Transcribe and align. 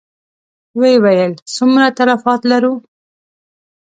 ويې 0.79 0.97
ويل: 1.03 1.31
څومره 1.55 1.85
تلفات 1.97 2.41
لرو؟ 2.51 2.73